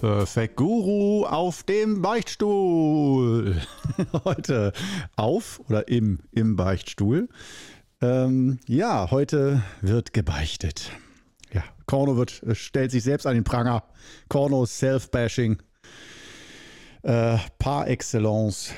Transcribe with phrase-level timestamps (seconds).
[0.00, 3.60] Perfekt Guru auf dem Beichtstuhl.
[4.24, 4.72] heute
[5.16, 7.28] auf oder im, im Beichtstuhl.
[8.00, 10.92] Ähm, ja, heute wird gebeichtet.
[11.52, 13.82] Ja, Korno wird, äh, stellt sich selbst an den Pranger.
[14.28, 15.58] Korno Self-Bashing.
[17.02, 18.72] Äh, par excellence.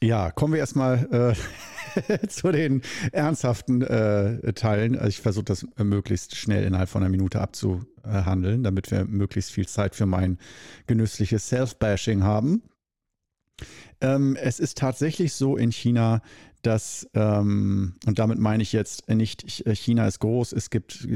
[0.00, 1.75] Ja, kommen wir erstmal äh,
[2.28, 2.82] zu den
[3.12, 4.96] ernsthaften äh, Teilen.
[4.96, 9.66] Also ich versuche das möglichst schnell innerhalb von einer Minute abzuhandeln, damit wir möglichst viel
[9.66, 10.38] Zeit für mein
[10.86, 12.62] genüssliches Self-Bashing haben.
[14.00, 16.20] Ähm, es ist tatsächlich so in China,
[16.62, 21.06] dass, ähm, und damit meine ich jetzt nicht, China ist groß, es gibt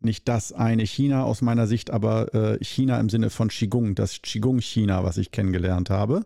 [0.00, 4.20] nicht das eine China aus meiner Sicht, aber äh, China im Sinne von Qigong, das
[4.22, 6.24] Qigong-China, was ich kennengelernt habe.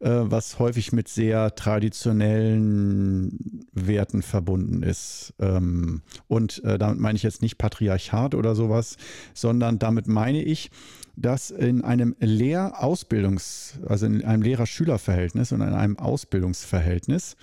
[0.00, 5.34] Äh, was häufig mit sehr traditionellen Werten verbunden ist.
[5.40, 8.96] Ähm, und äh, damit meine ich jetzt nicht Patriarchat oder sowas,
[9.34, 10.70] sondern damit meine ich,
[11.16, 17.36] dass in einem Lehrausbildungs-, also in einem Lehrer-Schüler-Verhältnis und in einem Ausbildungsverhältnis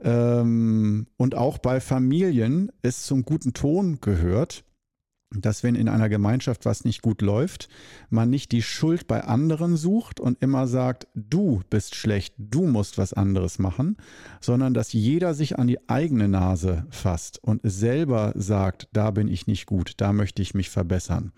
[0.00, 4.62] ähm, und auch bei Familien es zum guten Ton gehört,
[5.30, 7.68] dass wenn in einer Gemeinschaft was nicht gut läuft,
[8.08, 12.96] man nicht die Schuld bei anderen sucht und immer sagt, du bist schlecht, du musst
[12.96, 13.96] was anderes machen,
[14.40, 19.46] sondern dass jeder sich an die eigene Nase fasst und selber sagt, da bin ich
[19.46, 21.32] nicht gut, da möchte ich mich verbessern.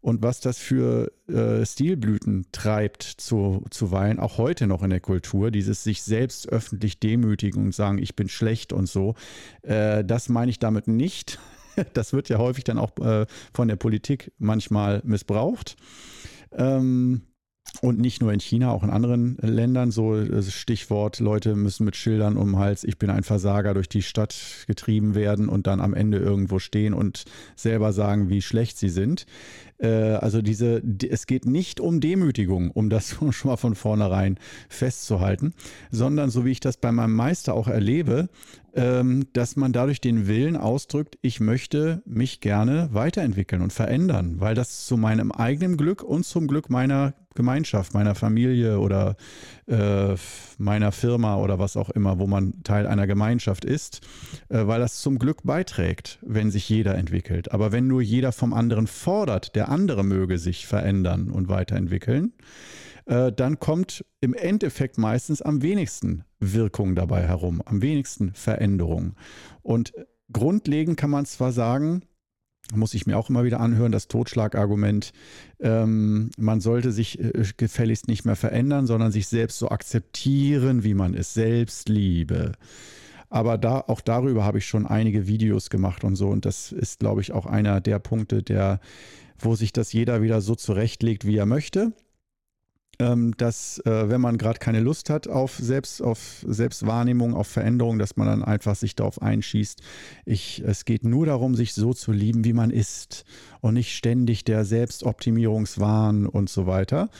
[0.00, 5.50] Und was das für äh, Stilblüten treibt zu, zuweilen, auch heute noch in der Kultur,
[5.50, 9.16] dieses sich selbst öffentlich demütigen und sagen, ich bin schlecht und so,
[9.62, 11.40] äh, das meine ich damit nicht,
[11.94, 15.76] das wird ja häufig dann auch äh, von der Politik manchmal missbraucht.
[16.52, 17.22] Ähm,
[17.82, 19.90] und nicht nur in China, auch in anderen Ländern.
[19.90, 23.88] So äh, Stichwort, Leute müssen mit Schildern um den Hals, ich bin ein Versager, durch
[23.88, 24.34] die Stadt
[24.66, 27.24] getrieben werden und dann am Ende irgendwo stehen und
[27.54, 29.26] selber sagen, wie schlecht sie sind.
[29.78, 34.38] Äh, also diese, es geht nicht um Demütigung, um das schon mal von vornherein
[34.68, 35.54] festzuhalten,
[35.90, 38.28] sondern so wie ich das bei meinem Meister auch erlebe,
[38.74, 44.54] ähm, dass man dadurch den Willen ausdrückt, ich möchte mich gerne weiterentwickeln und verändern, weil
[44.54, 49.16] das zu meinem eigenen Glück und zum Glück meiner Gemeinschaft, meiner Familie oder
[49.66, 50.14] äh,
[50.58, 54.00] meiner Firma oder was auch immer, wo man Teil einer Gemeinschaft ist,
[54.48, 57.52] äh, weil das zum Glück beiträgt, wenn sich jeder entwickelt.
[57.52, 62.32] Aber wenn nur jeder vom anderen fordert, der andere möge sich verändern und weiterentwickeln,
[63.06, 69.14] äh, dann kommt im Endeffekt meistens am wenigsten Wirkung dabei herum, am wenigsten Veränderung.
[69.62, 69.92] Und
[70.32, 72.02] grundlegend kann man zwar sagen,
[72.74, 75.12] muss ich mir auch immer wieder anhören, das Totschlagargument,
[75.60, 80.94] ähm, man sollte sich äh, gefälligst nicht mehr verändern, sondern sich selbst so akzeptieren, wie
[80.94, 82.52] man ist, Selbstliebe.
[83.28, 86.28] Aber da, auch darüber habe ich schon einige Videos gemacht und so.
[86.28, 88.80] Und das ist, glaube ich, auch einer der Punkte, der,
[89.38, 91.92] wo sich das jeder wieder so zurechtlegt, wie er möchte
[92.98, 98.16] dass äh, wenn man gerade keine Lust hat auf, Selbst, auf Selbstwahrnehmung, auf Veränderung, dass
[98.16, 99.80] man dann einfach sich darauf einschießt.
[100.24, 103.24] Ich, es geht nur darum, sich so zu lieben, wie man ist
[103.60, 107.10] und nicht ständig der Selbstoptimierungswahn und so weiter.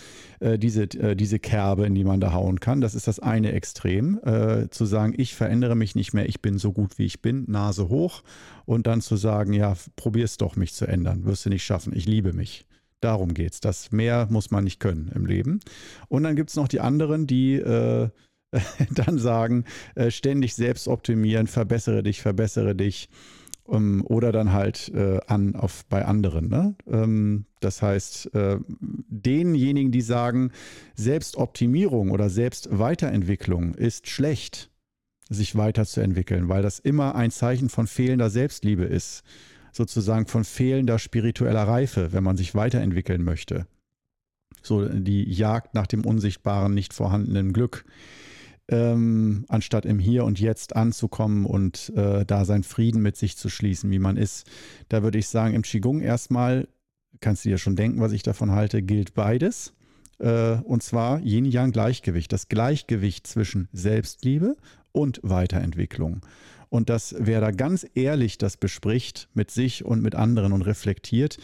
[0.40, 3.52] Äh, diese, äh, diese Kerbe, in die man da hauen kann, das ist das eine
[3.52, 4.20] Extrem.
[4.24, 7.44] Äh, zu sagen, ich verändere mich nicht mehr, ich bin so gut, wie ich bin,
[7.48, 8.22] Nase hoch
[8.64, 12.06] und dann zu sagen, ja, probier's doch, mich zu ändern, wirst du nicht schaffen, ich
[12.06, 12.65] liebe mich.
[13.00, 13.60] Darum geht es.
[13.60, 15.60] Das mehr muss man nicht können im Leben.
[16.08, 18.08] Und dann gibt es noch die anderen, die äh,
[18.90, 19.64] dann sagen,
[19.94, 23.08] äh, ständig selbst optimieren, verbessere dich, verbessere dich.
[23.68, 26.48] Um, oder dann halt äh, an auf bei anderen.
[26.48, 26.76] Ne?
[26.88, 30.52] Ähm, das heißt, äh, denjenigen, die sagen,
[30.94, 34.70] Selbstoptimierung oder Selbstweiterentwicklung ist schlecht,
[35.28, 39.24] sich weiterzuentwickeln, weil das immer ein Zeichen von fehlender Selbstliebe ist
[39.76, 43.66] sozusagen von fehlender spiritueller Reife, wenn man sich weiterentwickeln möchte.
[44.62, 47.84] So die Jagd nach dem unsichtbaren, nicht vorhandenen Glück,
[48.68, 53.48] ähm, anstatt im Hier und Jetzt anzukommen und äh, da seinen Frieden mit sich zu
[53.48, 54.46] schließen, wie man ist.
[54.88, 56.66] Da würde ich sagen, im Qigong erstmal,
[57.20, 59.72] kannst du dir schon denken, was ich davon halte, gilt beides.
[60.18, 64.56] Äh, und zwar Yin-Yang-Gleichgewicht, das Gleichgewicht zwischen Selbstliebe
[64.92, 66.22] und Weiterentwicklung.
[66.68, 71.38] Und dass wer da ganz ehrlich das bespricht mit sich und mit anderen und reflektiert,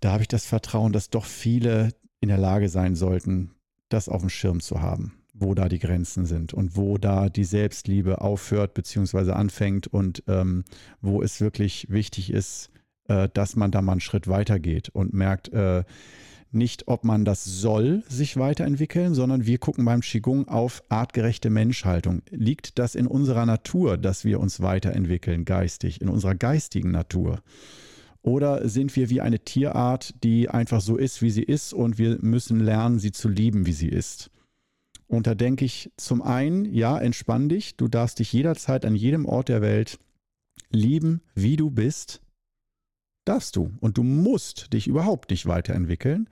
[0.00, 1.90] da habe ich das Vertrauen, dass doch viele
[2.20, 3.52] in der Lage sein sollten,
[3.88, 7.44] das auf dem Schirm zu haben, wo da die Grenzen sind und wo da die
[7.44, 9.32] Selbstliebe aufhört bzw.
[9.32, 10.64] anfängt und ähm,
[11.00, 12.70] wo es wirklich wichtig ist,
[13.08, 15.84] äh, dass man da mal einen Schritt weiter geht und merkt, äh,
[16.54, 22.22] nicht, ob man das soll, sich weiterentwickeln, sondern wir gucken beim Qigong auf artgerechte Menschhaltung.
[22.30, 27.42] Liegt das in unserer Natur, dass wir uns weiterentwickeln, geistig, in unserer geistigen Natur?
[28.22, 32.18] Oder sind wir wie eine Tierart, die einfach so ist, wie sie ist und wir
[32.20, 34.30] müssen lernen, sie zu lieben, wie sie ist?
[35.08, 39.26] Und da denke ich zum einen, ja, entspann dich, du darfst dich jederzeit an jedem
[39.26, 39.98] Ort der Welt
[40.70, 42.22] lieben, wie du bist.
[43.24, 43.70] Darfst du.
[43.80, 46.28] Und du musst dich überhaupt nicht weiterentwickeln.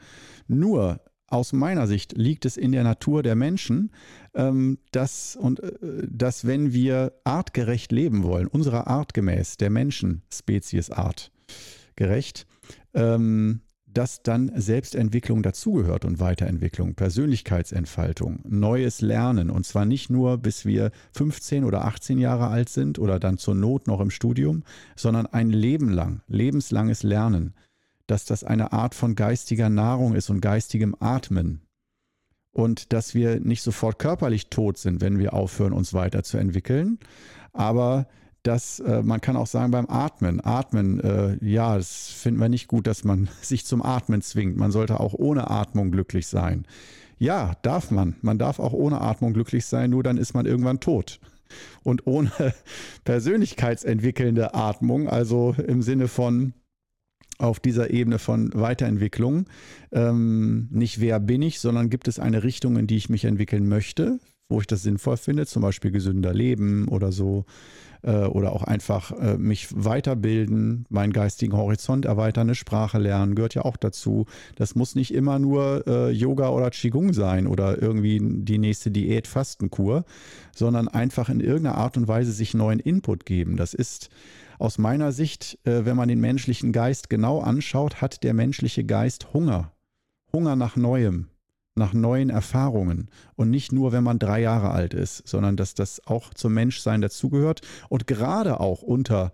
[0.49, 3.93] Nur aus meiner Sicht liegt es in der Natur der Menschen,
[4.35, 10.23] ähm, dass, und, äh, dass wenn wir artgerecht leben wollen, unserer Art gemäß, der Menschen,
[10.33, 11.31] Spezies Art
[11.95, 12.47] gerecht,
[12.95, 13.61] ähm,
[13.93, 19.51] dass dann Selbstentwicklung dazugehört und Weiterentwicklung, Persönlichkeitsentfaltung, neues Lernen.
[19.51, 23.55] Und zwar nicht nur, bis wir 15 oder 18 Jahre alt sind oder dann zur
[23.55, 24.63] Not noch im Studium,
[24.97, 27.55] sondern ein Leben lang, lebenslanges Lernen,
[28.07, 31.63] dass das eine Art von geistiger Nahrung ist und geistigem Atmen.
[32.53, 36.99] Und dass wir nicht sofort körperlich tot sind, wenn wir aufhören, uns weiterzuentwickeln,
[37.53, 38.09] aber
[38.43, 42.69] dass äh, man kann auch sagen beim Atmen, Atmen, äh, ja, das finden wir nicht
[42.69, 44.57] gut, dass man sich zum Atmen zwingt.
[44.57, 46.67] Man sollte auch ohne Atmung glücklich sein.
[47.19, 48.17] Ja, darf man.
[48.23, 51.21] Man darf auch ohne Atmung glücklich sein, nur dann ist man irgendwann tot.
[51.83, 52.31] Und ohne
[53.05, 56.55] persönlichkeitsentwickelnde Atmung, also im Sinne von
[57.39, 59.47] auf dieser Ebene von Weiterentwicklung,
[59.93, 63.69] ähm, nicht wer bin ich, sondern gibt es eine Richtung, in die ich mich entwickeln
[63.69, 64.19] möchte,
[64.51, 67.45] wo ich das sinnvoll finde, zum Beispiel gesünder leben oder so
[68.03, 73.55] äh, oder auch einfach äh, mich weiterbilden, meinen geistigen Horizont erweitern, eine Sprache lernen, gehört
[73.55, 74.27] ja auch dazu.
[74.57, 80.05] Das muss nicht immer nur äh, Yoga oder Qigong sein oder irgendwie die nächste Diät-Fastenkur,
[80.55, 83.57] sondern einfach in irgendeiner Art und Weise sich neuen Input geben.
[83.57, 84.11] Das ist
[84.59, 89.33] aus meiner Sicht, äh, wenn man den menschlichen Geist genau anschaut, hat der menschliche Geist
[89.33, 89.73] Hunger.
[90.33, 91.27] Hunger nach Neuem
[91.77, 96.07] nach neuen Erfahrungen und nicht nur, wenn man drei Jahre alt ist, sondern dass das
[96.07, 99.33] auch zum Menschsein dazugehört und gerade auch unter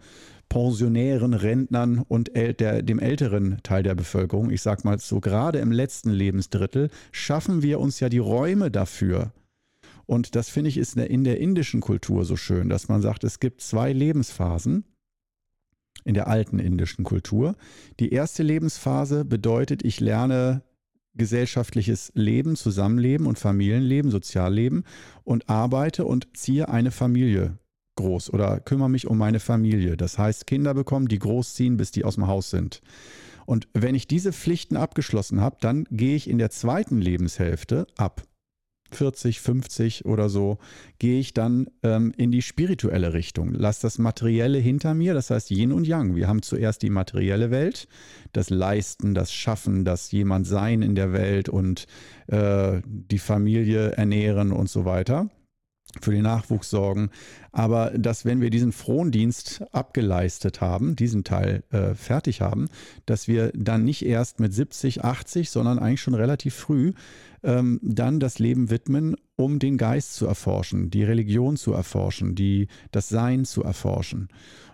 [0.48, 5.72] Pensionären, Rentnern und der, dem älteren Teil der Bevölkerung, ich sag mal so gerade im
[5.72, 9.32] letzten Lebensdrittel, schaffen wir uns ja die Räume dafür.
[10.06, 13.40] Und das finde ich ist in der indischen Kultur so schön, dass man sagt, es
[13.40, 14.84] gibt zwei Lebensphasen
[16.04, 17.56] in der alten indischen Kultur.
[17.98, 20.62] Die erste Lebensphase bedeutet, ich lerne
[21.16, 24.84] gesellschaftliches Leben, Zusammenleben und Familienleben, Sozialleben
[25.24, 27.58] und arbeite und ziehe eine Familie
[27.96, 29.96] groß oder kümmere mich um meine Familie.
[29.96, 32.82] Das heißt, Kinder bekommen, die großziehen, bis die aus dem Haus sind.
[33.46, 38.22] Und wenn ich diese Pflichten abgeschlossen habe, dann gehe ich in der zweiten Lebenshälfte ab.
[38.90, 40.58] 40, 50 oder so,
[40.98, 43.52] gehe ich dann ähm, in die spirituelle Richtung.
[43.52, 46.16] Lass das Materielle hinter mir, das heißt Yin und Yang.
[46.16, 47.88] Wir haben zuerst die materielle Welt,
[48.32, 51.86] das Leisten, das Schaffen, das jemand sein in der Welt und
[52.28, 55.30] äh, die Familie ernähren und so weiter
[56.00, 57.10] für den Nachwuchs sorgen.
[57.52, 62.68] Aber dass, wenn wir diesen Frondienst abgeleistet haben, diesen Teil äh, fertig haben,
[63.06, 66.92] dass wir dann nicht erst mit 70, 80, sondern eigentlich schon relativ früh
[67.42, 72.68] ähm, dann das Leben widmen, um den Geist zu erforschen, die Religion zu erforschen, die,
[72.90, 74.28] das Sein zu erforschen.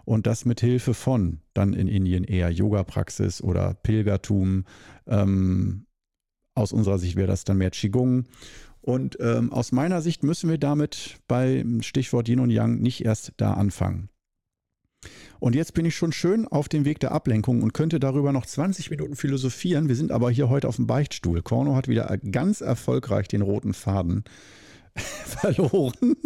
[0.04, 4.64] Und das mit Hilfe von dann in Indien eher Yoga-Praxis oder Pilgertum.
[5.06, 5.86] Ähm,
[6.54, 8.24] aus unserer Sicht wäre das dann mehr Qigong
[8.82, 13.32] und ähm, aus meiner Sicht müssen wir damit beim Stichwort Yin und Yang nicht erst
[13.36, 14.08] da anfangen.
[15.40, 18.46] Und jetzt bin ich schon schön auf dem Weg der Ablenkung und könnte darüber noch
[18.46, 19.88] 20 Minuten philosophieren.
[19.88, 21.42] Wir sind aber hier heute auf dem Beichtstuhl.
[21.42, 24.24] Korno hat wieder ganz erfolgreich den roten Faden
[24.94, 26.16] verloren.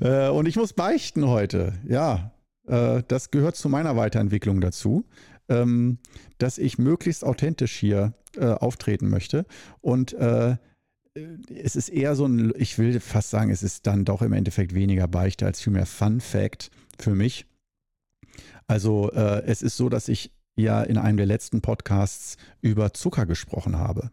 [0.00, 1.74] Äh, und ich muss beichten heute.
[1.86, 2.32] Ja,
[2.66, 5.04] äh, das gehört zu meiner Weiterentwicklung dazu,
[5.48, 5.98] ähm,
[6.38, 9.44] dass ich möglichst authentisch hier äh, auftreten möchte.
[9.80, 10.16] Und
[11.52, 14.74] es ist eher so ein, ich will fast sagen, es ist dann doch im Endeffekt
[14.74, 16.70] weniger Beichte als vielmehr Fun Fact
[17.02, 17.46] für mich.
[18.66, 23.26] Also äh, es ist so, dass ich ja in einem der letzten Podcasts über Zucker
[23.26, 24.10] gesprochen habe.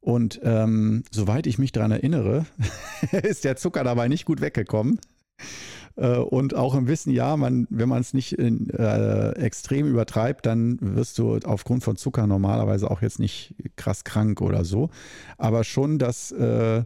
[0.00, 2.46] Und ähm, soweit ich mich daran erinnere,
[3.22, 5.00] ist der Zucker dabei nicht gut weggekommen.
[5.96, 10.46] Äh, und auch im Wissen, ja, man, wenn man es nicht in, äh, extrem übertreibt,
[10.46, 14.90] dann wirst du aufgrund von Zucker normalerweise auch jetzt nicht krass krank oder so.
[15.38, 16.84] Aber schon, dass äh,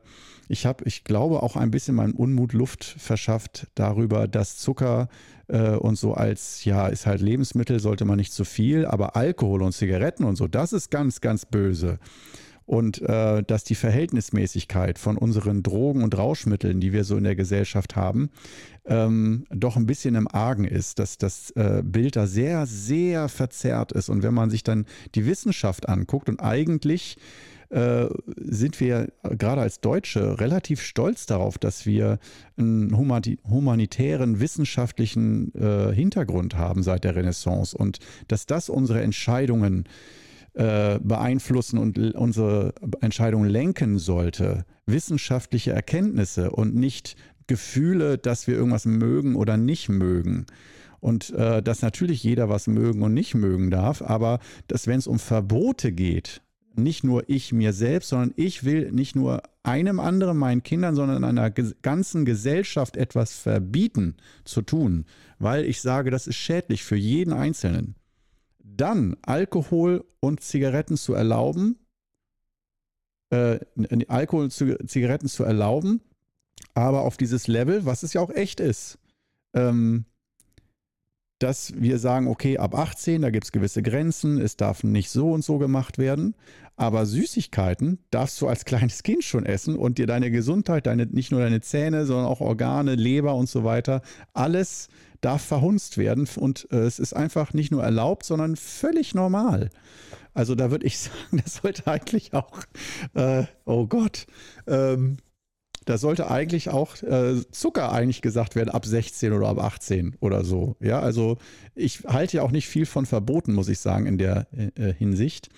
[0.48, 5.08] ich habe, ich glaube, auch ein bisschen meinen Unmut Luft verschafft darüber, dass Zucker
[5.46, 9.62] äh, und so als, ja, ist halt Lebensmittel, sollte man nicht zu viel, aber Alkohol
[9.62, 11.98] und Zigaretten und so, das ist ganz, ganz böse
[12.70, 17.34] und äh, dass die Verhältnismäßigkeit von unseren Drogen und Rauschmitteln, die wir so in der
[17.34, 18.30] Gesellschaft haben,
[18.84, 23.90] ähm, doch ein bisschen im Argen ist, dass das äh, Bild da sehr, sehr verzerrt
[23.90, 24.08] ist.
[24.08, 24.86] Und wenn man sich dann
[25.16, 27.16] die Wissenschaft anguckt und eigentlich
[27.70, 32.20] äh, sind wir gerade als Deutsche relativ stolz darauf, dass wir
[32.56, 37.98] einen humanitären, wissenschaftlichen äh, Hintergrund haben seit der Renaissance und
[38.28, 40.19] dass das unsere Entscheidungen äh,
[40.54, 44.64] beeinflussen und unsere Entscheidungen lenken sollte.
[44.86, 47.16] Wissenschaftliche Erkenntnisse und nicht
[47.46, 50.46] Gefühle, dass wir irgendwas mögen oder nicht mögen
[51.00, 54.38] und äh, dass natürlich jeder was mögen und nicht mögen darf, aber
[54.68, 56.42] dass wenn es um Verbote geht,
[56.76, 61.24] nicht nur ich mir selbst, sondern ich will nicht nur einem anderen, meinen Kindern, sondern
[61.24, 64.14] einer ganzen Gesellschaft etwas verbieten
[64.44, 65.04] zu tun,
[65.38, 67.96] weil ich sage, das ist schädlich für jeden Einzelnen.
[68.76, 71.78] Dann Alkohol und Zigaretten zu erlauben,
[73.30, 73.60] äh,
[74.08, 76.00] Alkohol und Zigaretten zu erlauben,
[76.74, 78.98] aber auf dieses Level, was es ja auch echt ist.
[79.54, 80.04] Ähm,
[81.40, 85.32] dass wir sagen, okay, ab 18, da gibt es gewisse Grenzen, es darf nicht so
[85.32, 86.36] und so gemacht werden.
[86.76, 91.30] Aber Süßigkeiten darfst du als kleines Kind schon essen und dir deine Gesundheit, deine, nicht
[91.30, 94.88] nur deine Zähne, sondern auch Organe, Leber und so weiter, alles
[95.20, 96.28] darf verhunzt werden.
[96.36, 99.70] Und äh, es ist einfach nicht nur erlaubt, sondern völlig normal.
[100.34, 102.60] Also da würde ich sagen, das sollte eigentlich auch,
[103.14, 104.26] äh, oh Gott,
[104.66, 105.18] ähm,
[105.86, 110.44] da sollte eigentlich auch äh, Zucker eigentlich gesagt werden ab 16 oder ab 18 oder
[110.44, 110.76] so.
[110.80, 111.38] Ja, also
[111.74, 115.48] ich halte ja auch nicht viel von Verboten, muss ich sagen, in der äh, Hinsicht.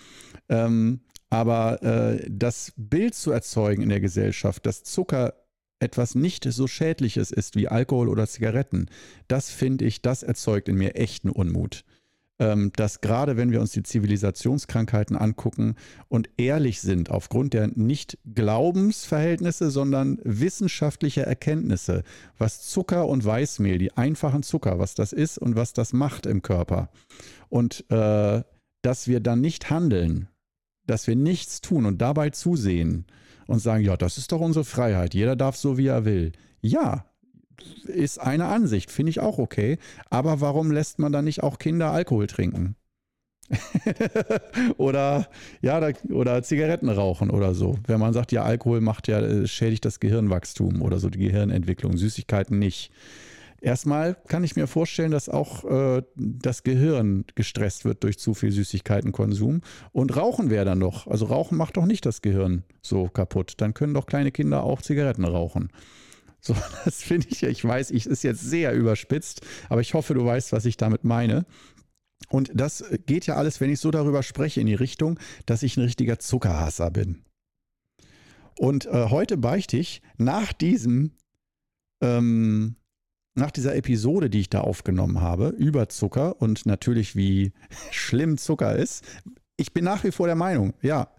[0.48, 1.00] Ähm,
[1.30, 5.34] aber äh, das Bild zu erzeugen in der Gesellschaft, dass Zucker
[5.80, 8.86] etwas nicht so Schädliches ist wie Alkohol oder Zigaretten,
[9.28, 11.84] das finde ich, das erzeugt in mir echten Unmut.
[12.42, 15.76] Ähm, dass gerade wenn wir uns die Zivilisationskrankheiten angucken
[16.08, 22.02] und ehrlich sind aufgrund der nicht Glaubensverhältnisse, sondern wissenschaftlicher Erkenntnisse,
[22.38, 26.42] was Zucker und Weißmehl, die einfachen Zucker, was das ist und was das macht im
[26.42, 26.88] Körper.
[27.48, 28.42] Und äh,
[28.82, 30.26] dass wir dann nicht handeln,
[30.84, 33.06] dass wir nichts tun und dabei zusehen
[33.46, 36.32] und sagen, ja, das ist doch unsere Freiheit, jeder darf so, wie er will.
[36.60, 37.04] Ja,
[37.84, 39.78] ist eine Ansicht, finde ich auch okay.
[40.10, 42.76] Aber warum lässt man dann nicht auch Kinder Alkohol trinken?
[44.76, 45.28] oder
[45.60, 47.76] ja, da, oder Zigaretten rauchen oder so.
[47.86, 51.96] Wenn man sagt, ja, Alkohol macht ja, äh, schädigt das Gehirnwachstum oder so die Gehirnentwicklung,
[51.96, 52.92] Süßigkeiten nicht.
[53.60, 58.50] Erstmal kann ich mir vorstellen, dass auch äh, das Gehirn gestresst wird durch zu viel
[58.50, 59.60] Süßigkeitenkonsum.
[59.92, 61.06] Und Rauchen wäre dann noch.
[61.06, 63.54] Also Rauchen macht doch nicht das Gehirn so kaputt.
[63.58, 65.68] Dann können doch kleine Kinder auch Zigaretten rauchen.
[66.42, 70.24] So, das finde ich, ich weiß, ich ist jetzt sehr überspitzt, aber ich hoffe, du
[70.24, 71.46] weißt, was ich damit meine.
[72.28, 75.76] Und das geht ja alles, wenn ich so darüber spreche, in die Richtung, dass ich
[75.76, 77.24] ein richtiger Zuckerhasser bin.
[78.58, 81.12] Und äh, heute beichte ich nach diesem,
[82.02, 82.76] ähm,
[83.34, 87.52] nach dieser Episode, die ich da aufgenommen habe, über Zucker und natürlich wie
[87.90, 89.04] schlimm Zucker ist,
[89.56, 91.12] ich bin nach wie vor der Meinung, ja,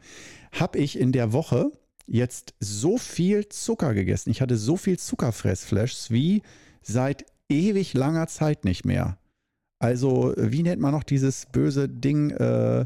[0.52, 1.72] habe ich in der Woche
[2.08, 4.30] jetzt so viel Zucker gegessen.
[4.30, 6.42] Ich hatte so viel Zuckerfressflashs wie
[6.82, 9.18] seit ewig langer Zeit nicht mehr.
[9.80, 12.32] Also, wie nennt man noch dieses böse Ding?
[12.32, 12.86] Äh,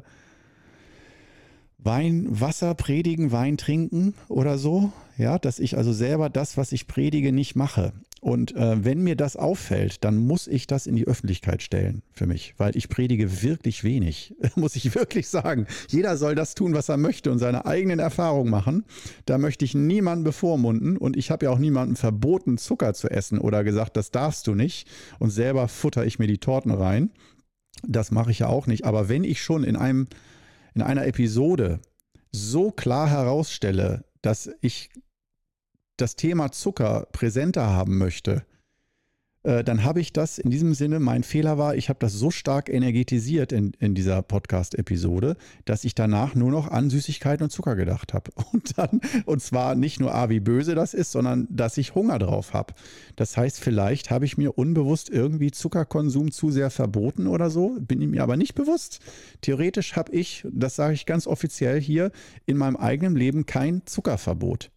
[1.79, 4.91] Wein, Wasser predigen, Wein trinken oder so.
[5.17, 7.93] Ja, dass ich also selber das, was ich predige, nicht mache.
[8.27, 12.27] Und äh, wenn mir das auffällt, dann muss ich das in die Öffentlichkeit stellen für
[12.27, 15.65] mich, weil ich predige wirklich wenig, muss ich wirklich sagen.
[15.87, 18.83] Jeder soll das tun, was er möchte und seine eigenen Erfahrungen machen.
[19.25, 23.39] Da möchte ich niemanden bevormunden und ich habe ja auch niemandem verboten, Zucker zu essen
[23.39, 24.89] oder gesagt, das darfst du nicht.
[25.19, 27.11] Und selber futter ich mir die Torten rein.
[27.87, 28.83] Das mache ich ja auch nicht.
[28.83, 30.05] Aber wenn ich schon in einem,
[30.75, 31.79] in einer Episode
[32.33, 34.89] so klar herausstelle, dass ich
[35.97, 38.45] das Thema Zucker präsenter haben möchte,
[39.47, 42.31] äh, dann habe ich das in diesem Sinne, mein Fehler war, ich habe das so
[42.31, 47.77] stark energetisiert in, in dieser Podcast-Episode, dass ich danach nur noch an Süßigkeiten und Zucker
[47.77, 48.31] gedacht habe.
[48.51, 52.17] Und dann, und zwar nicht nur A, wie böse das ist, sondern dass ich Hunger
[52.17, 52.73] drauf habe.
[53.15, 58.01] Das heißt, vielleicht habe ich mir unbewusst irgendwie Zuckerkonsum zu sehr verboten oder so, bin
[58.01, 58.99] ich mir aber nicht bewusst.
[59.41, 62.11] Theoretisch habe ich, das sage ich ganz offiziell hier,
[62.45, 64.71] in meinem eigenen Leben kein Zuckerverbot.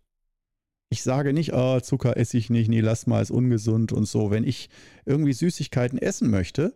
[0.93, 4.33] Ich sage nicht, oh, Zucker esse ich nicht, nee, lass mal, ist ungesund und so.
[4.33, 4.69] Wenn ich
[5.07, 6.75] irgendwie Süßigkeiten essen möchte,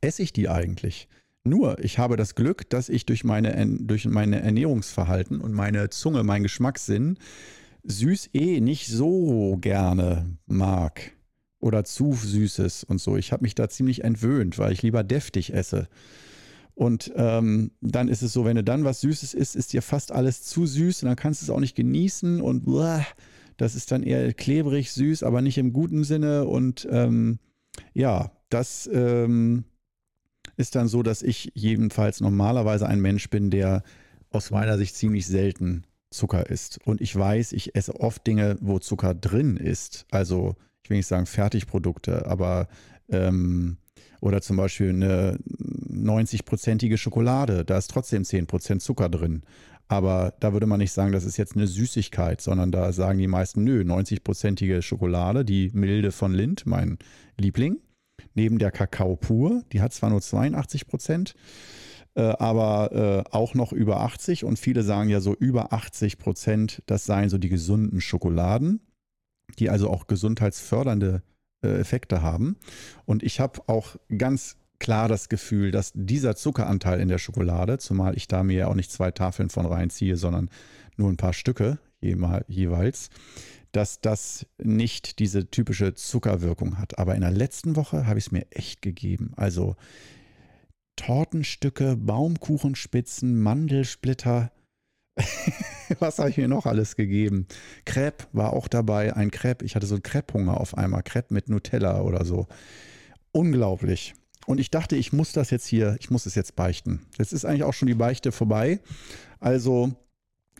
[0.00, 1.08] esse ich die eigentlich.
[1.44, 6.24] Nur, ich habe das Glück, dass ich durch meine, durch meine Ernährungsverhalten und meine Zunge,
[6.24, 7.16] mein Geschmackssinn,
[7.84, 11.12] süß eh nicht so gerne mag.
[11.60, 13.16] Oder zu süßes und so.
[13.16, 15.88] Ich habe mich da ziemlich entwöhnt, weil ich lieber deftig esse.
[16.74, 20.10] Und ähm, dann ist es so, wenn du dann was Süßes isst, ist dir fast
[20.10, 23.04] alles zu süß und dann kannst du es auch nicht genießen und blah,
[23.56, 26.46] das ist dann eher klebrig, süß, aber nicht im guten Sinne.
[26.46, 27.38] Und ähm,
[27.92, 29.64] ja, das ähm,
[30.56, 33.82] ist dann so, dass ich jedenfalls normalerweise ein Mensch bin, der
[34.30, 36.78] aus meiner Sicht ziemlich selten Zucker isst.
[36.84, 40.06] Und ich weiß, ich esse oft Dinge, wo Zucker drin ist.
[40.10, 42.68] Also, ich will nicht sagen Fertigprodukte, aber
[43.08, 43.76] ähm,
[44.20, 45.38] oder zum Beispiel eine
[45.90, 49.42] 90-prozentige Schokolade, da ist trotzdem 10% Zucker drin.
[49.88, 53.26] Aber da würde man nicht sagen, das ist jetzt eine Süßigkeit, sondern da sagen die
[53.26, 56.98] meisten, nö, 90-prozentige Schokolade, die milde von Lind, mein
[57.36, 57.78] Liebling,
[58.34, 61.34] neben der Kakao pur, die hat zwar nur 82 Prozent,
[62.14, 66.82] äh, aber äh, auch noch über 80 und viele sagen ja so über 80 Prozent,
[66.86, 68.80] das seien so die gesunden Schokoladen,
[69.58, 71.22] die also auch gesundheitsfördernde
[71.62, 72.56] Effekte haben.
[73.04, 78.16] Und ich habe auch ganz klar das Gefühl, dass dieser Zuckeranteil in der Schokolade, zumal
[78.16, 80.50] ich da mir ja auch nicht zwei Tafeln von reinziehe, sondern
[80.96, 83.10] nur ein paar Stücke jeweils,
[83.70, 86.98] dass das nicht diese typische Zuckerwirkung hat.
[86.98, 89.32] Aber in der letzten Woche habe ich es mir echt gegeben.
[89.36, 89.76] Also
[90.96, 94.50] Tortenstücke, Baumkuchenspitzen, Mandelsplitter.
[95.98, 97.46] Was habe ich mir noch alles gegeben?
[97.84, 99.64] Crepe war auch dabei, ein Crepe.
[99.64, 101.02] Ich hatte so einen Crepe-Hunger auf einmal.
[101.02, 102.46] Crepe mit Nutella oder so.
[103.32, 104.14] Unglaublich.
[104.46, 107.06] Und ich dachte, ich muss das jetzt hier, ich muss es jetzt beichten.
[107.18, 108.80] Jetzt ist eigentlich auch schon die Beichte vorbei.
[109.38, 109.92] Also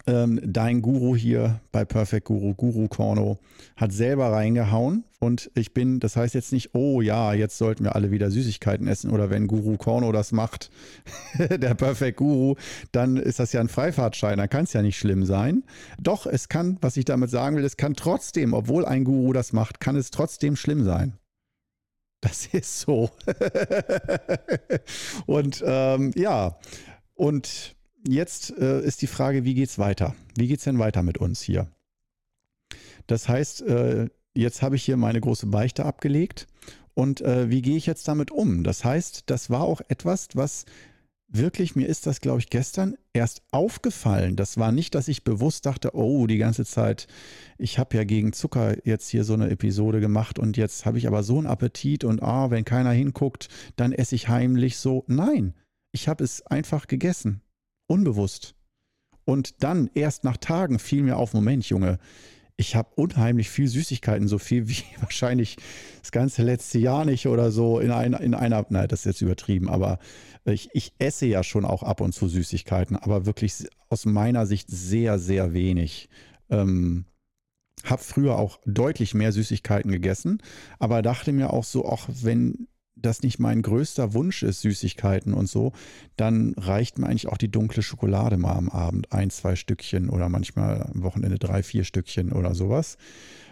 [0.06, 3.38] ähm, dein Guru hier bei Perfect Guru, Guru Korno,
[3.76, 5.04] hat selber reingehauen.
[5.20, 8.88] Und ich bin, das heißt jetzt nicht, oh ja, jetzt sollten wir alle wieder Süßigkeiten
[8.88, 9.10] essen.
[9.10, 10.70] Oder wenn Guru Korno das macht,
[11.38, 12.56] der Perfect Guru,
[12.90, 14.38] dann ist das ja ein Freifahrtschein.
[14.38, 15.62] Dann kann es ja nicht schlimm sein.
[16.00, 19.52] Doch, es kann, was ich damit sagen will, es kann trotzdem, obwohl ein Guru das
[19.52, 21.14] macht, kann es trotzdem schlimm sein.
[22.20, 23.10] Das ist so.
[25.26, 26.56] und ähm, ja,
[27.14, 30.14] und jetzt äh, ist die Frage, wie geht es weiter?
[30.36, 31.68] Wie geht es denn weiter mit uns hier?
[33.06, 36.46] Das heißt, äh, jetzt habe ich hier meine große Beichte abgelegt
[36.94, 38.64] und äh, wie gehe ich jetzt damit um?
[38.64, 40.64] Das heißt, das war auch etwas, was
[41.28, 44.36] wirklich, mir ist das, glaube ich, gestern erst aufgefallen.
[44.36, 47.06] Das war nicht, dass ich bewusst dachte, oh, die ganze Zeit,
[47.56, 51.06] ich habe ja gegen Zucker jetzt hier so eine Episode gemacht und jetzt habe ich
[51.06, 55.04] aber so einen Appetit und ah, wenn keiner hinguckt, dann esse ich heimlich so.
[55.06, 55.54] Nein,
[55.90, 57.40] ich habe es einfach gegessen.
[57.92, 58.54] Unbewusst.
[59.26, 61.98] Und dann, erst nach Tagen, fiel mir auf, Moment, Junge,
[62.56, 65.58] ich habe unheimlich viel Süßigkeiten, so viel wie wahrscheinlich
[66.00, 69.20] das ganze letzte Jahr nicht oder so in einer, in einer, nein, das ist jetzt
[69.20, 69.98] übertrieben, aber
[70.46, 74.70] ich, ich esse ja schon auch ab und zu Süßigkeiten, aber wirklich aus meiner Sicht
[74.70, 76.08] sehr, sehr wenig.
[76.48, 77.04] Ähm,
[77.84, 80.40] habe früher auch deutlich mehr Süßigkeiten gegessen,
[80.78, 82.68] aber dachte mir auch so, auch wenn
[83.02, 85.72] das nicht mein größter Wunsch ist, Süßigkeiten und so,
[86.16, 89.12] dann reicht mir eigentlich auch die dunkle Schokolade mal am Abend.
[89.12, 92.96] Ein, zwei Stückchen oder manchmal am Wochenende drei, vier Stückchen oder sowas.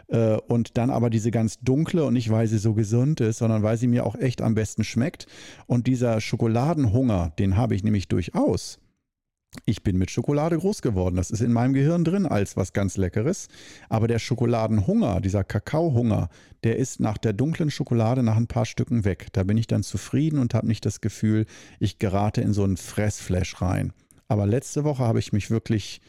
[0.08, 3.62] Äh, und dann aber diese ganz dunkle und nicht, weil sie so gesund ist, sondern
[3.62, 5.26] weil sie mir auch echt am besten schmeckt.
[5.66, 8.78] Und dieser Schokoladenhunger, den habe ich nämlich durchaus.
[9.64, 11.16] Ich bin mit Schokolade groß geworden.
[11.16, 13.48] Das ist in meinem Gehirn drin als was ganz Leckeres.
[13.88, 16.28] Aber der Schokoladenhunger, dieser Kakaohunger,
[16.62, 19.26] der ist nach der dunklen Schokolade nach ein paar Stücken weg.
[19.32, 21.46] Da bin ich dann zufrieden und habe nicht das Gefühl,
[21.80, 23.92] ich gerate in so einen Fressflash rein.
[24.28, 26.00] Aber letzte Woche habe ich mich wirklich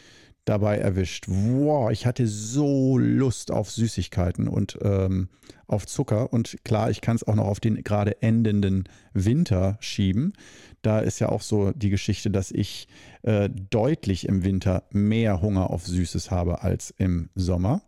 [0.45, 1.25] dabei erwischt.
[1.27, 5.30] Wow, ich hatte so Lust auf Süßigkeiten und ähm,
[5.67, 6.34] auf Zucker.
[6.34, 10.34] Und klar, ich kann es auch noch auf den gerade endenden Winter schieben.
[10.82, 12.88] Da ist ja auch so die Geschichte, dass ich
[13.21, 17.84] äh, deutlich im Winter mehr Hunger auf Süßes habe als im Sommer.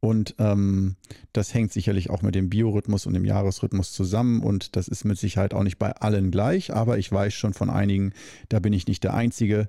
[0.00, 0.96] Und ähm,
[1.32, 4.42] das hängt sicherlich auch mit dem Biorhythmus und dem Jahresrhythmus zusammen.
[4.42, 6.72] Und das ist mit Sicherheit auch nicht bei allen gleich.
[6.72, 8.12] Aber ich weiß schon von einigen,
[8.48, 9.68] da bin ich nicht der Einzige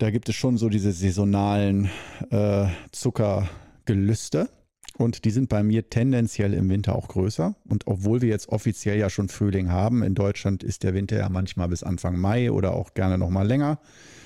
[0.00, 1.90] da gibt es schon so diese saisonalen
[2.30, 4.48] äh, Zuckergelüste.
[4.96, 7.54] Und die sind bei mir tendenziell im Winter auch größer.
[7.68, 11.28] Und obwohl wir jetzt offiziell ja schon Frühling haben, in Deutschland ist der Winter ja
[11.28, 13.78] manchmal bis Anfang Mai oder auch gerne noch mal länger.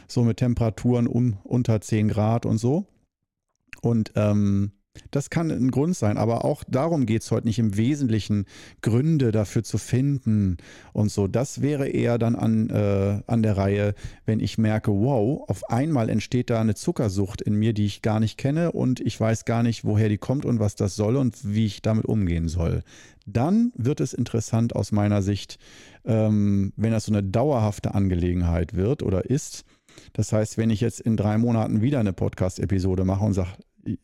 [0.09, 2.87] So mit Temperaturen um unter 10 Grad und so.
[3.83, 4.73] Und ähm,
[5.11, 8.47] das kann ein Grund sein, aber auch darum geht es heute nicht im Wesentlichen,
[8.83, 10.57] Gründe dafür zu finden
[10.93, 11.27] und so.
[11.29, 16.09] Das wäre eher dann an, äh, an der Reihe, wenn ich merke, wow, auf einmal
[16.09, 19.63] entsteht da eine Zuckersucht in mir, die ich gar nicht kenne und ich weiß gar
[19.63, 22.83] nicht, woher die kommt und was das soll und wie ich damit umgehen soll.
[23.27, 25.59] Dann wird es interessant aus meiner Sicht,
[26.05, 29.65] ähm, wenn das so eine dauerhafte Angelegenheit wird oder ist.
[30.13, 33.51] Das heißt, wenn ich jetzt in drei Monaten wieder eine Podcast-Episode mache und sage,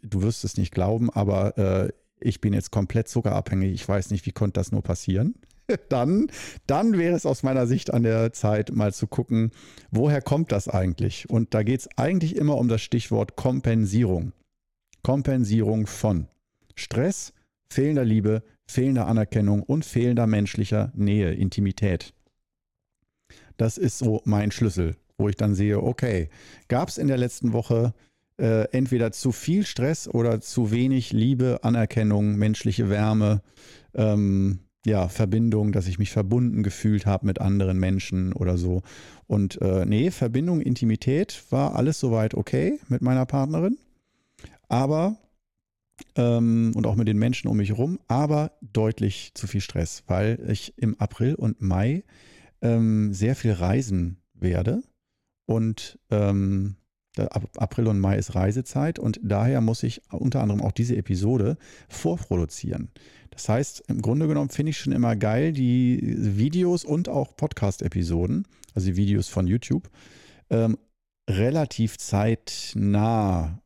[0.03, 3.73] du wirst es nicht glauben, aber äh, ich bin jetzt komplett zuckerabhängig.
[3.73, 5.35] Ich weiß nicht, wie konnte das nur passieren.
[5.88, 6.27] Dann,
[6.66, 9.53] dann wäre es aus meiner Sicht an der Zeit, mal zu gucken,
[9.93, 11.31] woher kommt das eigentlich?
[11.31, 14.33] Und da geht es eigentlich immer um das Stichwort Kompensierung.
[15.05, 16.27] Kompensierung von
[16.75, 17.33] Stress,
[17.73, 22.14] fehlender Liebe, fehlender Anerkennung und fehlender menschlicher Nähe, Intimität.
[23.57, 26.31] Das ist so mein Schlüssel wo ich dann sehe, okay,
[26.69, 27.95] gab es in der letzten Woche
[28.40, 33.42] äh, entweder zu viel Stress oder zu wenig Liebe, Anerkennung, menschliche Wärme,
[33.94, 38.83] ähm, ja, Verbindung, dass ich mich verbunden gefühlt habe mit anderen Menschen oder so.
[39.26, 43.76] Und äh, nee, Verbindung, Intimität war alles soweit okay mit meiner Partnerin.
[44.68, 45.18] Aber
[46.16, 50.42] ähm, und auch mit den Menschen um mich herum, aber deutlich zu viel Stress, weil
[50.48, 52.05] ich im April und Mai
[52.62, 54.83] ähm, sehr viel reisen werde.
[55.44, 56.76] Und ähm,
[57.16, 61.57] April und Mai ist Reisezeit und daher muss ich unter anderem auch diese Episode
[61.88, 62.90] vorproduzieren.
[63.31, 68.46] Das heißt, im Grunde genommen finde ich schon immer geil, die Videos und auch Podcast-Episoden,
[68.75, 69.90] also die Videos von YouTube,
[70.51, 70.79] ähm,
[71.29, 73.61] relativ zeitnah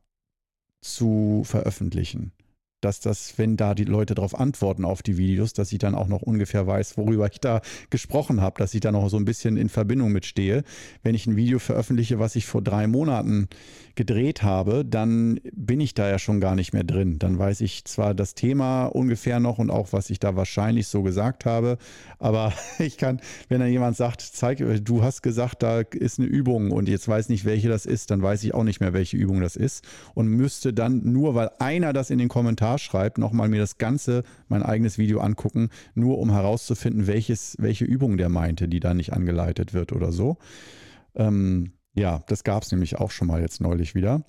[0.81, 2.34] zu veröffentlichen
[2.85, 6.07] dass das, wenn da die Leute darauf antworten auf die Videos, dass ich dann auch
[6.07, 9.57] noch ungefähr weiß, worüber ich da gesprochen habe, dass ich da noch so ein bisschen
[9.57, 10.63] in Verbindung mitstehe.
[11.01, 13.49] Wenn ich ein Video veröffentliche, was ich vor drei Monaten
[13.95, 17.17] gedreht habe, dann bin ich da ja schon gar nicht mehr drin.
[17.17, 21.01] Dann weiß ich zwar das Thema ungefähr noch und auch, was ich da wahrscheinlich so
[21.01, 21.77] gesagt habe,
[22.19, 23.19] aber ich kann,
[23.49, 27.29] wenn dann jemand sagt, zeig, du hast gesagt, da ist eine Übung und jetzt weiß
[27.29, 30.27] nicht, welche das ist, dann weiß ich auch nicht mehr, welche Übung das ist und
[30.27, 32.27] müsste dann nur, weil einer das in den
[32.75, 37.85] Kommentar schreibt, nochmal mir das ganze, mein eigenes Video angucken, nur um herauszufinden, welches, welche
[37.85, 40.37] Übung der meinte, die da nicht angeleitet wird oder so.
[41.15, 44.23] Ähm, ja, das gab es nämlich auch schon mal jetzt neulich wieder.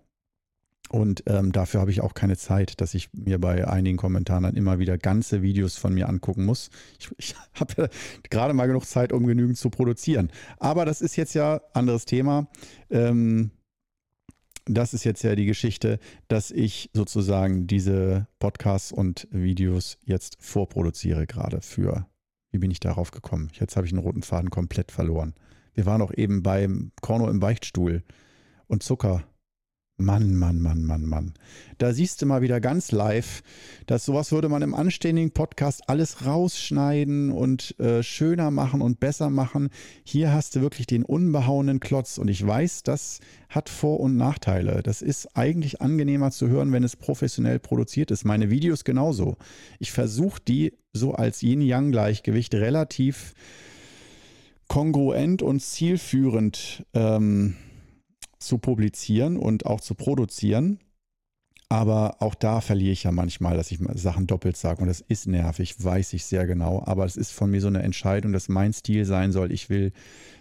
[0.89, 4.55] Und ähm, dafür habe ich auch keine Zeit, dass ich mir bei einigen Kommentaren dann
[4.55, 6.71] immer wieder ganze Videos von mir angucken muss.
[7.01, 7.91] Ich, ich habe
[8.31, 10.31] gerade mal genug Zeit, um genügend zu produzieren.
[10.59, 12.47] Aber das ist jetzt ja anderes Thema.
[12.89, 13.51] Ähm,
[14.67, 15.99] das ist jetzt ja die Geschichte,
[16.29, 22.07] dass ich sozusagen diese Podcasts und Videos jetzt vorproduziere, gerade für.
[22.51, 23.51] Wie bin ich darauf gekommen?
[23.55, 25.35] Jetzt habe ich einen roten Faden komplett verloren.
[25.75, 28.03] Wir waren auch eben beim Korno im Beichtstuhl
[28.67, 29.25] und Zucker.
[29.99, 31.33] Mann, Mann, Mann, Mann, Mann.
[31.79, 33.43] Da siehst du mal wieder ganz live,
[33.87, 39.31] dass sowas würde man im anständigen Podcast alles rausschneiden und äh, schöner machen und besser
[39.31, 39.71] machen.
[40.05, 44.83] Hier hast du wirklich den unbehauenen Klotz und ich weiß, das hat Vor- und Nachteile.
[44.83, 48.27] Das ist eigentlich angenehmer zu hören, wenn es professionell produziert ist.
[48.27, 49.37] Meine Videos genauso.
[49.79, 53.33] Ich versuche die so als Yin-Yang-Gleichgewicht relativ
[54.69, 57.57] kongruent und zielführend ähm,
[58.39, 60.79] zu publizieren und auch zu produzieren.
[61.69, 64.83] Aber auch da verliere ich ja manchmal, dass ich Sachen doppelt sage.
[64.83, 66.83] Und das ist nervig, weiß ich sehr genau.
[66.87, 69.51] Aber es ist von mir so eine Entscheidung, dass mein Stil sein soll.
[69.51, 69.93] Ich will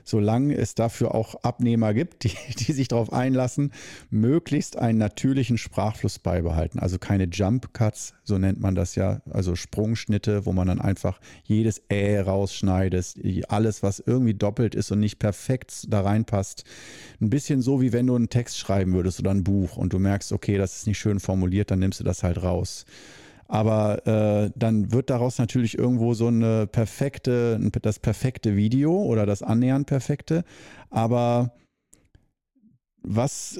[0.06, 3.74] solange es dafür auch Abnehmer gibt, die, die sich darauf einlassen,
[4.10, 6.80] möglichst einen natürlichen Sprachfluss beibehalten.
[6.80, 11.20] Also keine Jump Cuts, so nennt man das ja, also Sprungschnitte, wo man dann einfach
[11.44, 13.16] jedes Ä rausschneidet,
[13.50, 16.64] alles, was irgendwie doppelt ist und nicht perfekt da reinpasst.
[17.20, 20.00] Ein bisschen so, wie wenn du einen Text schreiben würdest oder ein Buch und du
[20.00, 22.86] merkst, okay, das ist nicht schön formuliert, dann nimmst du das halt raus.
[23.48, 29.44] Aber äh, dann wird daraus natürlich irgendwo so eine perfekte, das perfekte Video oder das
[29.44, 30.44] annähernd perfekte.
[30.90, 31.54] Aber
[33.02, 33.60] was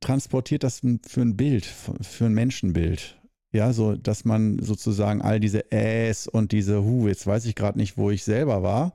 [0.00, 3.20] transportiert das für ein Bild, für ein Menschenbild?
[3.52, 7.78] Ja, so, dass man sozusagen all diese Äs und diese Hu, jetzt weiß ich gerade
[7.78, 8.94] nicht, wo ich selber war,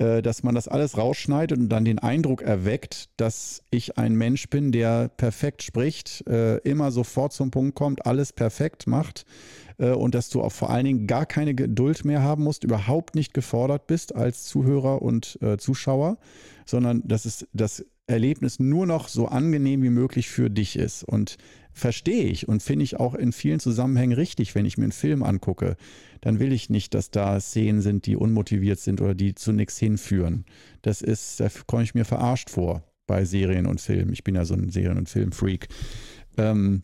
[0.00, 4.72] dass man das alles rausschneidet und dann den Eindruck erweckt, dass ich ein Mensch bin,
[4.72, 9.26] der perfekt spricht, äh, immer sofort zum Punkt kommt, alles perfekt macht
[9.78, 13.14] äh, und dass du auch vor allen Dingen gar keine Geduld mehr haben musst, überhaupt
[13.14, 16.18] nicht gefordert bist als Zuhörer und äh, Zuschauer,
[16.64, 21.04] sondern dass es das Erlebnis nur noch so angenehm wie möglich für dich ist.
[21.04, 21.36] Und
[21.72, 25.22] verstehe ich und finde ich auch in vielen Zusammenhängen richtig, wenn ich mir einen Film
[25.22, 25.76] angucke.
[26.20, 29.78] Dann will ich nicht, dass da Szenen sind, die unmotiviert sind oder die zu nichts
[29.78, 30.44] hinführen.
[30.82, 34.12] Das ist, da komme ich mir verarscht vor bei Serien und Filmen.
[34.12, 35.68] Ich bin ja so ein Serien- und Filmfreak.
[36.36, 36.82] Ähm,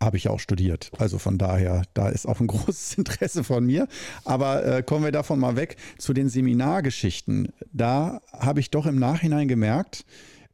[0.00, 0.90] habe ich auch studiert.
[0.98, 3.88] Also von daher, da ist auch ein großes Interesse von mir.
[4.24, 7.52] Aber äh, kommen wir davon mal weg zu den Seminargeschichten.
[7.72, 10.04] Da habe ich doch im Nachhinein gemerkt,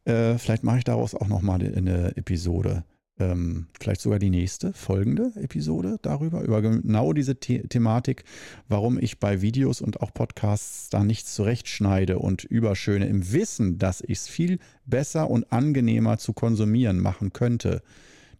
[0.05, 2.83] äh, vielleicht mache ich daraus auch nochmal eine Episode.
[3.17, 8.25] Ähm, vielleicht sogar die nächste, folgende Episode darüber, über genau diese The Thematik,
[8.67, 14.01] warum ich bei Videos und auch Podcasts da nichts zurechtschneide und überschöne, im Wissen, dass
[14.01, 17.81] ich es viel besser und angenehmer zu konsumieren machen könnte.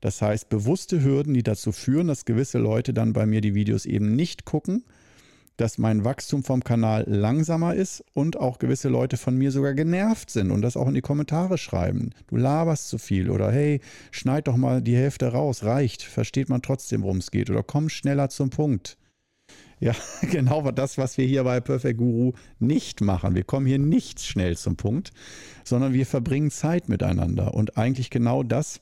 [0.02, 3.86] Das heißt, bewusste Hürden, die dazu führen, dass gewisse Leute dann bei mir die Videos
[3.86, 4.84] eben nicht gucken,
[5.58, 10.30] dass mein Wachstum vom Kanal langsamer ist und auch gewisse Leute von mir sogar genervt
[10.30, 12.12] sind und das auch in die Kommentare schreiben.
[12.28, 16.62] Du laberst zu viel oder hey, schneid doch mal die Hälfte raus, reicht, versteht man
[16.62, 18.98] trotzdem, worum es geht oder komm schneller zum Punkt.
[19.80, 19.94] Ja,
[20.32, 23.36] genau das, was wir hier bei Perfect Guru nicht machen.
[23.36, 25.12] Wir kommen hier nicht schnell zum Punkt,
[25.64, 27.54] sondern wir verbringen Zeit miteinander.
[27.54, 28.82] Und eigentlich genau das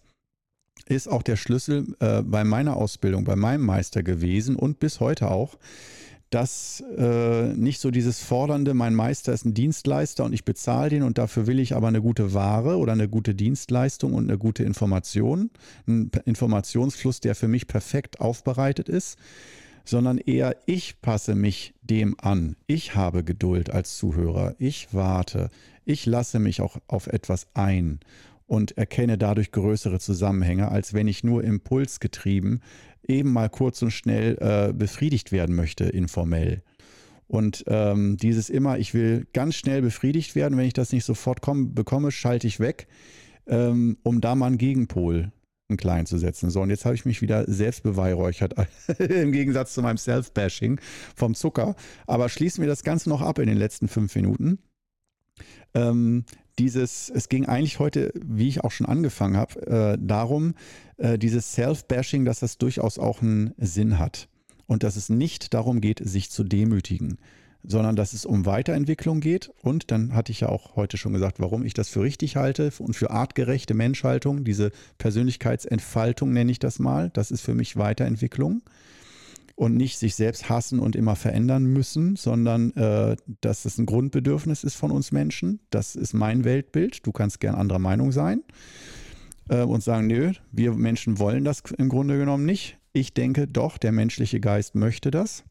[0.86, 5.32] ist auch der Schlüssel äh, bei meiner Ausbildung, bei meinem Meister gewesen und bis heute
[5.32, 5.58] auch,
[6.34, 11.04] dass äh, nicht so dieses fordernde, mein Meister ist ein Dienstleister und ich bezahle den
[11.04, 14.64] und dafür will ich aber eine gute Ware oder eine gute Dienstleistung und eine gute
[14.64, 15.52] Information,
[15.88, 19.20] ein Informationsfluss, der für mich perfekt aufbereitet ist,
[19.86, 22.56] sondern eher ich passe mich dem an.
[22.66, 25.52] Ich habe Geduld als Zuhörer, ich warte,
[25.86, 28.00] ich lasse mich auch auf etwas ein
[28.46, 32.62] und erkenne dadurch größere Zusammenhänge, als wenn ich nur impulsgetrieben
[33.08, 36.64] eben mal kurz und schnell äh, befriedigt werden möchte, informell.
[37.28, 41.42] Und ähm, dieses immer, ich will ganz schnell befriedigt werden, wenn ich das nicht sofort
[41.42, 42.88] komm, bekomme, schalte ich weg,
[43.48, 45.32] ähm, um da mal einen Gegenpol
[45.70, 46.50] einen kleinen zu setzen.
[46.50, 48.54] So, und jetzt habe ich mich wieder selbst beweihräuchert,
[49.00, 50.80] im Gegensatz zu meinem Self-Bashing
[51.16, 51.76] vom Zucker.
[52.06, 54.60] Aber schließen wir das Ganze noch ab in den letzten fünf Minuten.
[55.74, 56.26] Ähm,
[56.60, 60.54] dieses, es ging eigentlich heute, wie ich auch schon angefangen habe, äh, darum,
[60.98, 64.28] äh, dieses Self-Bashing, dass das durchaus auch einen Sinn hat.
[64.66, 67.18] Und dass es nicht darum geht, sich zu demütigen,
[67.64, 69.52] sondern dass es um Weiterentwicklung geht.
[69.62, 72.72] Und dann hatte ich ja auch heute schon gesagt, warum ich das für richtig halte
[72.80, 78.62] und für artgerechte Menschhaltung, diese Persönlichkeitsentfaltung nenne ich das mal, das ist für mich Weiterentwicklung
[79.56, 84.64] und nicht sich selbst hassen und immer verändern müssen, sondern äh, dass es ein Grundbedürfnis
[84.64, 85.60] ist von uns Menschen.
[85.70, 87.06] Das ist mein Weltbild.
[87.06, 88.44] Du kannst gern anderer Meinung sein
[89.50, 92.80] äh, und sagen, nö, wir Menschen wollen das im Grunde genommen nicht.
[92.94, 95.44] Ich denke doch, der menschliche Geist möchte das.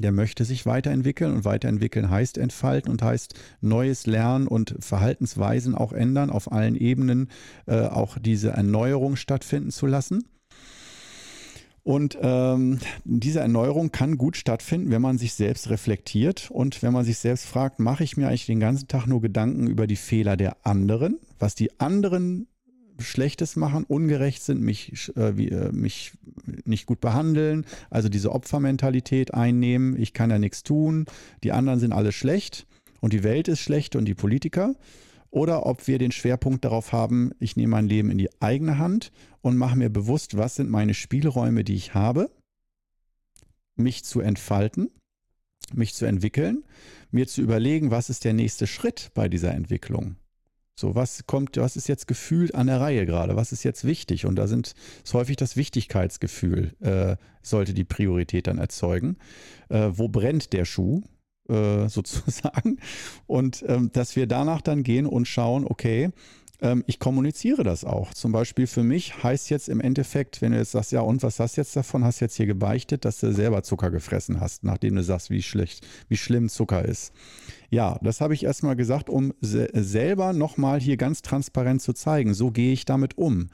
[0.00, 5.92] Der möchte sich weiterentwickeln und weiterentwickeln heißt entfalten und heißt neues Lernen und Verhaltensweisen auch
[5.92, 7.28] ändern, auf allen Ebenen
[7.66, 10.24] äh, auch diese Erneuerung stattfinden zu lassen.
[11.84, 17.04] Und ähm, diese Erneuerung kann gut stattfinden, wenn man sich selbst reflektiert und wenn man
[17.04, 20.38] sich selbst fragt, mache ich mir eigentlich den ganzen Tag nur Gedanken über die Fehler
[20.38, 22.48] der anderen, was die anderen
[22.98, 26.12] Schlechtes machen, ungerecht sind, mich, äh, wie, äh, mich
[26.64, 31.04] nicht gut behandeln, also diese Opfermentalität einnehmen, ich kann ja nichts tun,
[31.42, 32.66] die anderen sind alle schlecht
[33.00, 34.74] und die Welt ist schlecht und die Politiker
[35.34, 39.10] oder ob wir den Schwerpunkt darauf haben, ich nehme mein Leben in die eigene Hand
[39.40, 42.30] und mache mir bewusst, was sind meine Spielräume, die ich habe,
[43.74, 44.92] mich zu entfalten,
[45.72, 46.62] mich zu entwickeln,
[47.10, 50.14] mir zu überlegen, was ist der nächste Schritt bei dieser Entwicklung.
[50.76, 53.34] So, was kommt, was ist jetzt gefühlt an der Reihe gerade?
[53.34, 54.26] Was ist jetzt wichtig?
[54.26, 59.16] Und da sind ist häufig das Wichtigkeitsgefühl, äh, sollte die Priorität dann erzeugen.
[59.68, 61.02] Äh, wo brennt der Schuh?
[61.48, 62.78] Äh, sozusagen.
[63.26, 66.10] Und ähm, dass wir danach dann gehen und schauen, okay,
[66.62, 68.14] ähm, ich kommuniziere das auch.
[68.14, 71.38] Zum Beispiel für mich heißt jetzt im Endeffekt, wenn du jetzt sagst, ja, und was
[71.40, 72.02] hast du jetzt davon?
[72.04, 75.86] Hast jetzt hier gebeichtet, dass du selber Zucker gefressen hast, nachdem du sagst, wie schlecht,
[76.08, 77.12] wie schlimm Zucker ist.
[77.68, 82.32] Ja, das habe ich erstmal gesagt, um se selber nochmal hier ganz transparent zu zeigen.
[82.32, 83.50] So gehe ich damit um.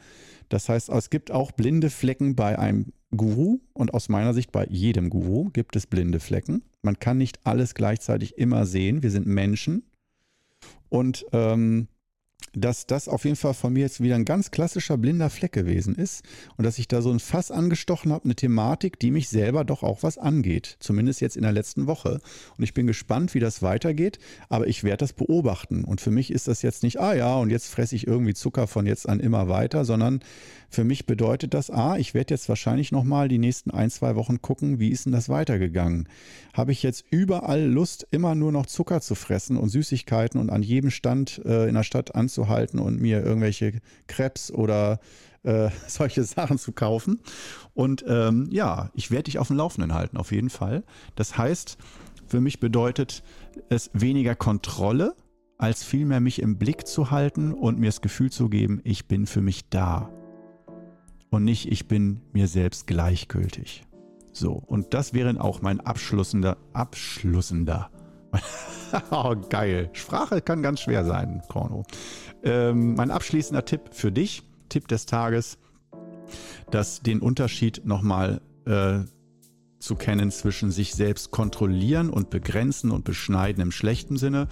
[0.49, 4.67] Das heißt, es gibt auch blinde Flecken bei einem Guru und aus meiner Sicht bei
[4.67, 6.63] jedem Guru gibt es blinde Flecken.
[6.83, 9.03] Man kann nicht alles gleichzeitig immer sehen.
[9.03, 9.83] Wir sind Menschen.
[10.89, 11.89] Und ähm,
[12.53, 15.95] dass das auf jeden Fall von mir jetzt wieder ein ganz klassischer blinder Fleck gewesen
[15.95, 16.25] ist
[16.57, 19.83] und dass ich da so ein Fass angestochen habe, eine Thematik, die mich selber doch
[19.83, 20.77] auch was angeht.
[20.81, 22.21] Zumindest jetzt in der letzten Woche.
[22.57, 25.85] Und ich bin gespannt, wie das weitergeht, aber ich werde das beobachten.
[25.85, 28.67] Und für mich ist das jetzt nicht, ah ja, und jetzt fresse ich irgendwie Zucker
[28.67, 30.21] von jetzt an immer weiter, sondern
[30.73, 34.41] für mich bedeutet das, ah, ich werde jetzt wahrscheinlich nochmal die nächsten ein, zwei Wochen
[34.41, 36.09] gucken, wie ist denn das weitergegangen?
[36.55, 40.63] Habe ich jetzt überall Lust, immer nur noch Zucker zu fressen und Süßigkeiten und an
[40.63, 44.99] jedem Stand äh, in der Stadt anzuhalten und mir irgendwelche Krebs oder
[45.43, 47.21] äh, solche Sachen zu kaufen?
[47.75, 50.83] Und ähm, ja, ich werde dich auf dem Laufenden halten, auf jeden Fall.
[51.17, 51.77] Das heißt,
[52.27, 53.23] für mich bedeutet
[53.69, 55.15] es weniger Kontrolle,
[55.59, 59.27] als vielmehr mich im Blick zu halten und mir das Gefühl zu geben, ich bin
[59.27, 60.11] für mich da
[61.31, 63.85] und nicht ich bin mir selbst gleichgültig.
[64.33, 67.91] So, und das wäre auch mein abschlussender, abschlussender.
[69.11, 69.91] oh, geil.
[69.93, 71.85] Sprache kann ganz schwer sein, Korno.
[72.43, 75.59] Ähm, mein abschließender Tipp für dich, Tipp des Tages,
[76.71, 79.01] dass den Unterschied nochmal äh,
[79.81, 84.47] zu kennen zwischen sich selbst kontrollieren und begrenzen und beschneiden im schlechten Sinne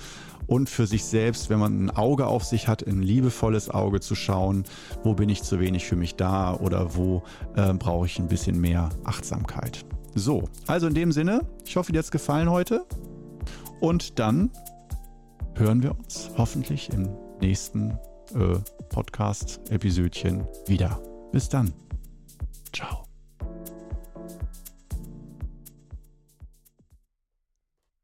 [0.46, 4.14] und für sich selbst, wenn man ein Auge auf sich hat, ein liebevolles Auge zu
[4.14, 4.64] schauen,
[5.04, 7.22] wo bin ich zu wenig für mich da oder wo
[7.54, 9.84] äh, brauche ich ein bisschen mehr Achtsamkeit.
[10.14, 12.86] So, also in dem Sinne, ich hoffe, dir hat es gefallen heute
[13.80, 14.50] und dann
[15.54, 17.98] hören wir uns hoffentlich im nächsten
[18.34, 18.58] äh,
[18.90, 21.00] Podcast-Episödchen wieder.
[21.32, 21.72] Bis dann.
[22.72, 23.07] Ciao.